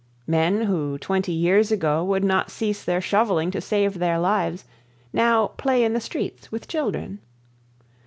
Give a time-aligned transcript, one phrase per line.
[0.25, 4.65] Men who, twenty years ago, would not cease their shoveling to save their lives,
[5.13, 7.19] now play in the streets with children.